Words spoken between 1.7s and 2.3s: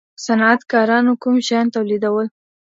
تولیدول؟